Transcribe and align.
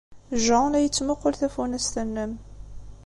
Jean 0.43 0.67
la 0.71 0.79
yettmuqqul 0.81 1.35
tafunast-nnem. 1.39 2.31